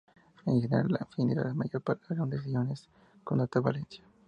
En 0.47 0.59
general, 0.59 0.87
la 0.89 1.05
afinidad 1.07 1.47
es 1.47 1.53
mayor 1.55 1.83
para 1.83 1.99
los 1.99 2.09
grandes 2.09 2.47
iones 2.47 2.89
con 3.23 3.39
alta 3.39 3.59
valencia. 3.59 4.03